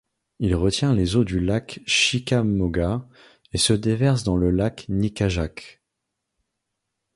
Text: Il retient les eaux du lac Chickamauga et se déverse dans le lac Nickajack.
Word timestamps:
Il 0.39 0.55
retient 0.55 0.95
les 0.95 1.15
eaux 1.15 1.23
du 1.23 1.39
lac 1.39 1.79
Chickamauga 1.85 3.07
et 3.53 3.59
se 3.59 3.73
déverse 3.73 4.23
dans 4.23 4.35
le 4.35 4.49
lac 4.49 4.87
Nickajack. 4.89 5.83